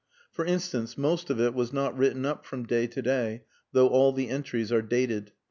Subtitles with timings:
[0.31, 4.11] For instance, most of it was not written up from day to day, though all
[4.11, 5.31] the entries are dated.